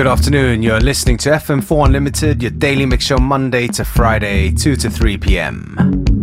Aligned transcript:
Good 0.00 0.06
afternoon. 0.06 0.62
You're 0.62 0.80
listening 0.80 1.18
to 1.18 1.28
FM4 1.28 1.84
Unlimited, 1.84 2.40
your 2.40 2.52
daily 2.52 2.86
mix 2.86 3.04
show 3.04 3.18
Monday 3.18 3.66
to 3.66 3.84
Friday, 3.84 4.50
2 4.50 4.74
to 4.76 4.88
3 4.88 5.18
p.m. 5.18 6.19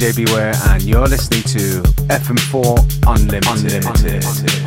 DJ 0.00 0.16
Beware, 0.16 0.54
and 0.70 0.82
you're 0.82 1.06
listening 1.06 1.42
to 1.42 1.82
FM4 2.08 3.04
Unlimited. 3.06 3.84
Unlimited. 3.84 4.59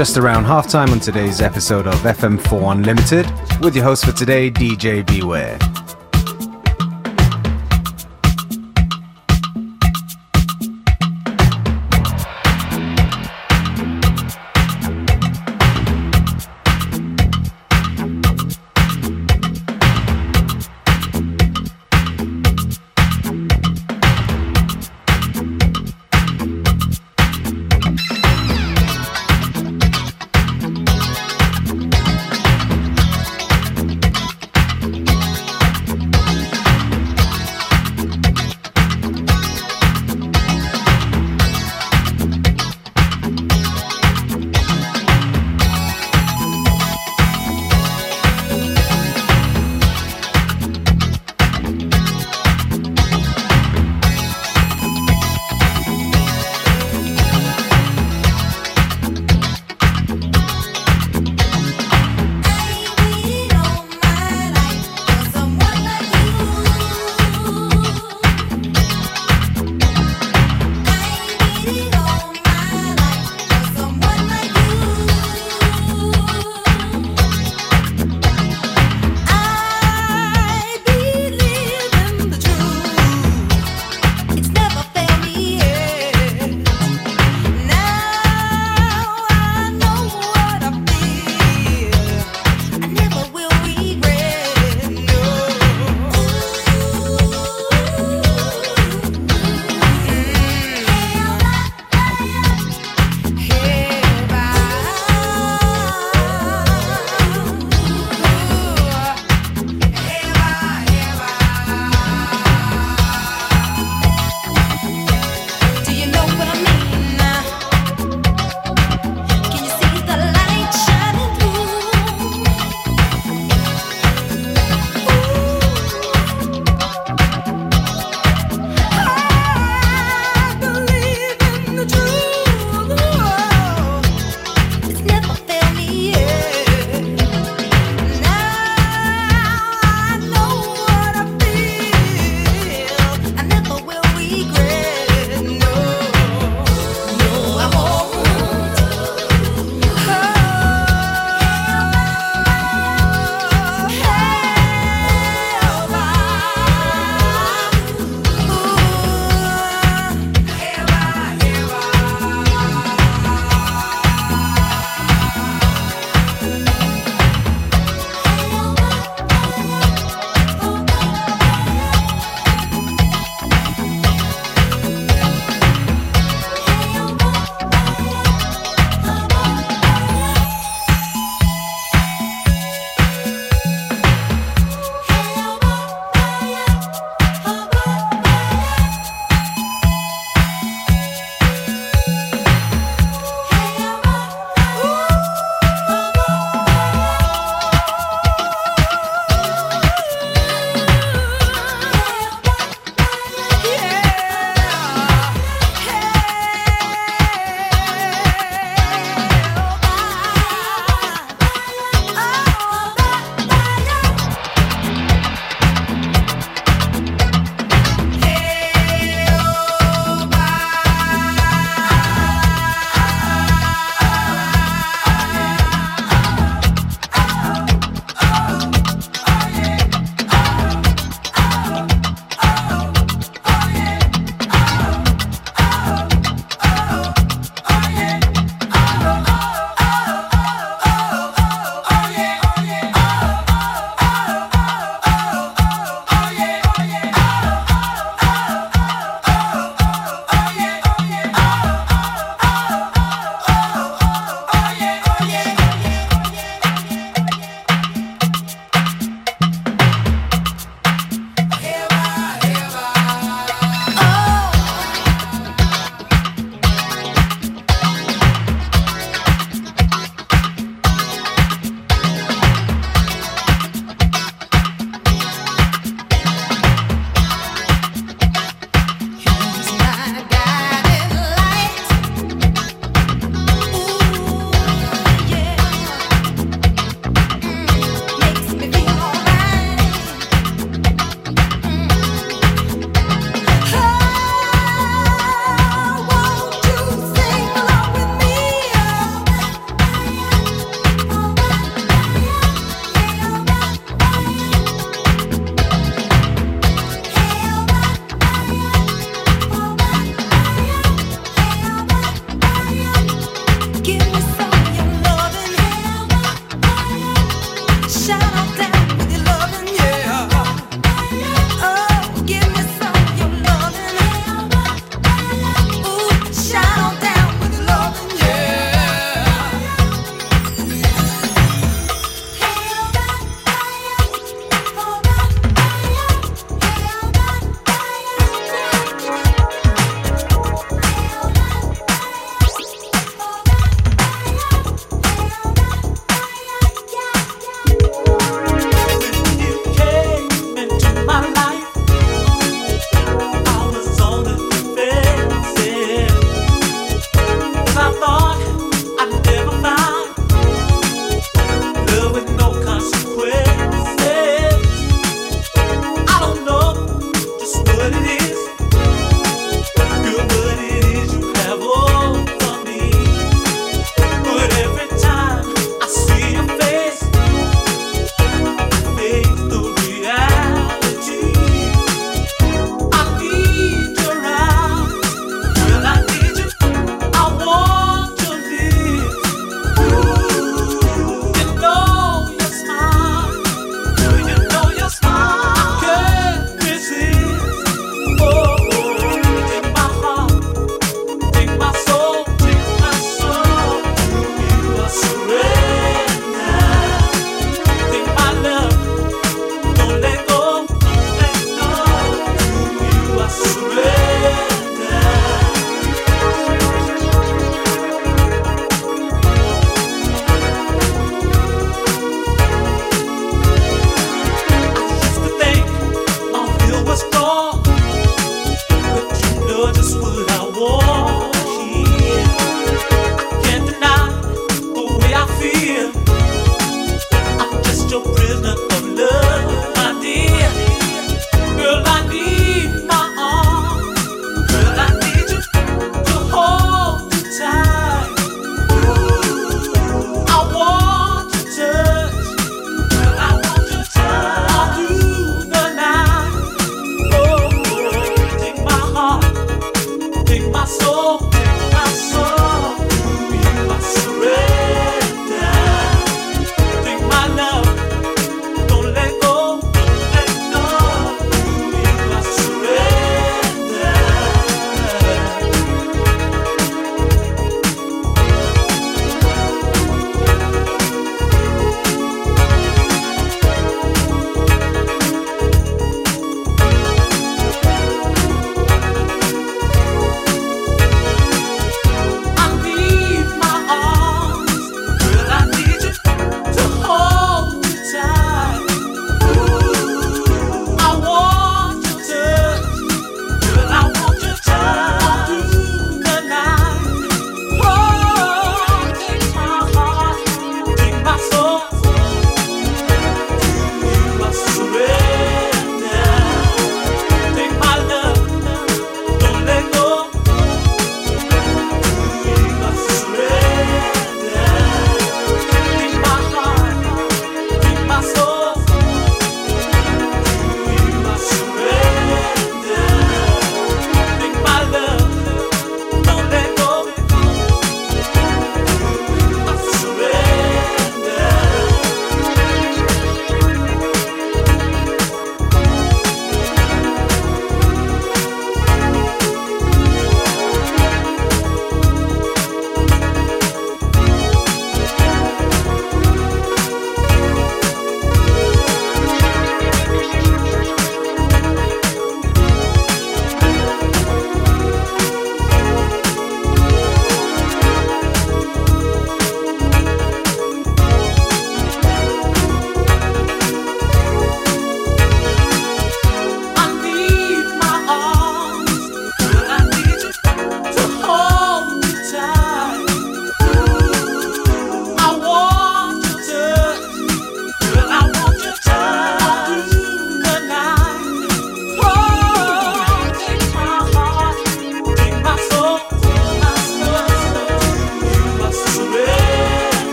Just 0.00 0.16
around 0.16 0.46
halftime 0.46 0.90
on 0.92 0.98
today's 0.98 1.42
episode 1.42 1.86
of 1.86 1.94
FM4 1.96 2.72
Unlimited 2.72 3.26
with 3.60 3.76
your 3.76 3.84
host 3.84 4.06
for 4.06 4.12
today, 4.12 4.50
DJ 4.50 5.06
Beware. 5.06 5.58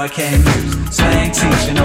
Boy 0.00 0.08
use. 0.16 0.96
Slang 0.96 1.30
teacher, 1.30 1.79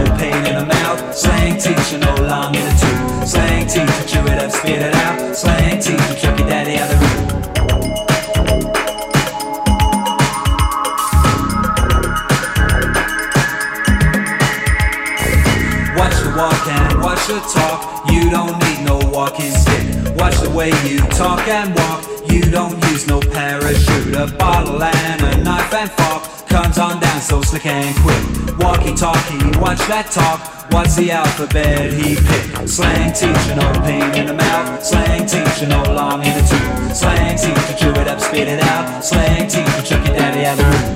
that 29.96 30.12
talk. 30.12 30.74
What's 30.74 30.96
the 30.98 31.12
alphabet 31.12 31.94
he 31.94 32.16
picked? 32.16 32.68
Slang 32.68 33.14
teacher, 33.14 33.56
no 33.56 33.72
pain 33.88 34.14
in 34.20 34.26
the 34.28 34.34
mouth. 34.34 34.84
Slang 34.84 35.26
teacher, 35.26 35.68
no 35.68 35.84
long 35.84 36.22
in 36.22 36.34
the 36.36 36.42
tooth. 36.42 36.96
Slang 36.98 37.38
teacher, 37.38 37.78
chew 37.80 38.02
it 38.02 38.08
up, 38.08 38.20
spit 38.20 38.48
it 38.50 38.62
out. 38.62 39.02
Slang 39.02 39.48
teacher, 39.48 39.82
chuck 39.84 40.06
your 40.06 40.18
daddy 40.18 40.46
out 40.46 40.58
the 40.58 40.64
room. 40.64 40.95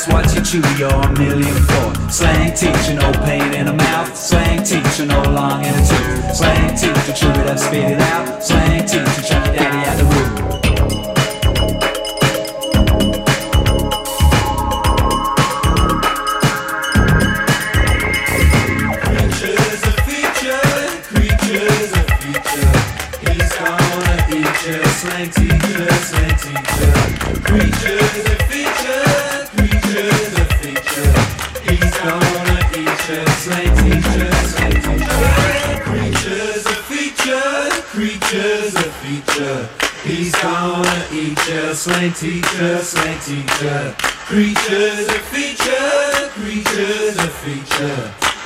That's 0.00 0.12
what 0.12 0.34
you 0.34 0.60
chew 0.62 0.78
your 0.78 1.12
million 1.12 1.54
for. 1.64 2.10
Slang 2.10 2.54
teacher, 2.54 2.94
no 2.94 3.12
pain 3.24 3.54
in 3.54 3.66
the 3.66 3.72
mouth. 3.72 4.16
Slang 4.16 4.62
teacher, 4.62 5.06
no 5.06 5.22
long 5.22 5.64
in 5.64 5.72
the 5.72 5.80
tooth. 5.80 6.36
Slang 6.36 6.76
teacher, 6.76 7.12
chew 7.12 7.28
it 7.28 7.46
up, 7.46 7.58
spit 7.58 7.92
it 7.92 7.99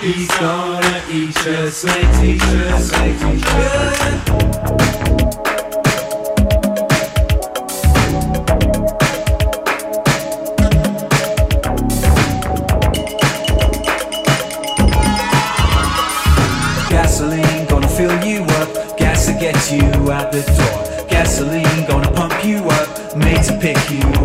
He's 0.05 0.29
gonna 0.37 1.03
eat 1.11 1.35
you, 1.47 1.71
slang 1.71 2.21
teacher, 2.21 2.79
slang 2.79 3.19
teacher. 3.19 4.05
Gasoline 16.91 17.65
gonna 17.65 17.89
fill 17.89 18.23
you 18.23 18.43
up, 18.43 18.99
gas 18.99 19.25
to 19.25 19.33
get 19.33 19.73
you 19.73 20.13
out 20.13 20.31
the 20.33 20.43
door. 20.43 20.74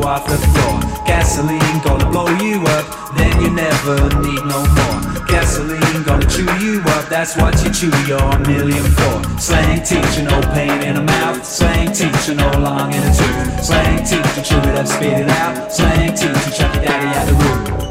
Off 0.10 0.26
the 0.26 0.38
floor. 0.54 1.06
Gasoline 1.06 1.80
gonna 1.84 2.10
blow 2.10 2.28
you 2.42 2.64
up, 2.78 3.16
then 3.16 3.30
you 3.42 3.52
never 3.52 3.96
need 4.26 4.44
no 4.50 4.60
more. 4.78 4.98
Gasoline 5.28 6.04
gonna 6.04 6.26
chew 6.26 6.50
you 6.58 6.82
up, 6.98 7.06
that's 7.10 7.38
what 7.38 7.54
you 7.64 7.70
chew 7.72 7.94
your 8.08 8.40
million 8.40 8.84
for. 8.98 9.22
Slang 9.40 9.84
teacher, 9.84 10.24
no 10.24 10.42
pain 10.54 10.82
in 10.82 10.96
the 10.96 11.04
mouth. 11.04 11.46
Slang 11.46 11.94
teacher, 11.94 12.34
no 12.34 12.50
long 12.58 12.92
in 12.92 13.02
the 13.02 13.14
tooth. 13.20 13.64
Slang 13.64 14.04
teacher, 14.04 14.42
chew 14.42 14.58
it 14.70 14.78
up, 14.80 14.88
spit 14.88 15.20
it 15.22 15.30
out. 15.30 15.72
Slang 15.72 16.16
teacher, 16.16 16.52
chuck 16.58 16.74
your 16.74 16.86
daddy 16.86 17.08
out 17.18 17.26
the 17.28 17.34
room. 17.34 17.89